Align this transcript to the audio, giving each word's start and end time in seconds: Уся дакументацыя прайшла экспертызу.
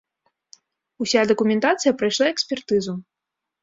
Уся 1.05 1.21
дакументацыя 1.33 1.97
прайшла 2.01 2.25
экспертызу. 2.35 2.93